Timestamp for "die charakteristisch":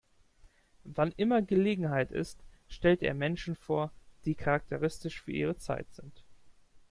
4.25-5.21